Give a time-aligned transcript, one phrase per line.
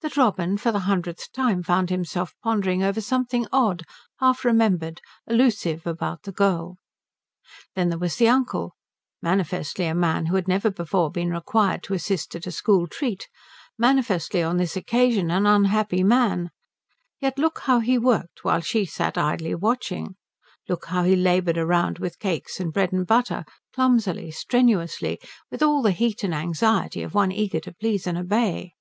[0.00, 3.82] that Robin for the hundredth time found himself pondering over something odd,
[4.20, 6.76] half remembered, elusive about the girl.
[7.74, 8.76] Then there was the uncle;
[9.20, 13.28] manifestly a man who had never before been required to assist at a school treat,
[13.76, 16.50] manifestly on this occasion an unhappy man,
[17.20, 20.14] yet look how he worked while she sat idly watching,
[20.68, 23.44] look how he laboured round with cakes and bread and butter,
[23.74, 25.18] clumsily, strenuously,
[25.50, 28.72] with all the heat and anxiety of one eager to please and obey.